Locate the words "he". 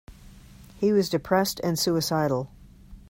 0.79-0.91